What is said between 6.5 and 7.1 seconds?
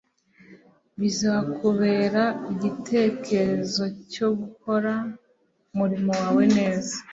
neza